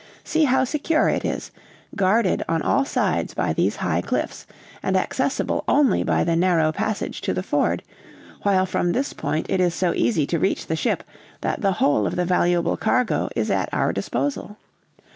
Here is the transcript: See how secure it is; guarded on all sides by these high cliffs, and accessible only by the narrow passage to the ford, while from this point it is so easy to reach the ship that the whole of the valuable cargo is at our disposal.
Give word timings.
See 0.23 0.45
how 0.45 0.63
secure 0.63 1.09
it 1.09 1.23
is; 1.23 1.51
guarded 1.95 2.41
on 2.49 2.63
all 2.63 2.85
sides 2.85 3.35
by 3.35 3.53
these 3.53 3.75
high 3.75 4.01
cliffs, 4.01 4.47
and 4.81 4.97
accessible 4.97 5.63
only 5.67 6.01
by 6.01 6.23
the 6.23 6.35
narrow 6.35 6.71
passage 6.71 7.21
to 7.21 7.35
the 7.35 7.43
ford, 7.43 7.83
while 8.41 8.65
from 8.65 8.93
this 8.93 9.13
point 9.13 9.45
it 9.47 9.59
is 9.61 9.75
so 9.75 9.93
easy 9.93 10.25
to 10.25 10.39
reach 10.39 10.65
the 10.65 10.75
ship 10.75 11.03
that 11.41 11.61
the 11.61 11.73
whole 11.73 12.07
of 12.07 12.15
the 12.15 12.25
valuable 12.25 12.77
cargo 12.77 13.29
is 13.35 13.51
at 13.51 13.69
our 13.71 13.93
disposal. 13.93 14.57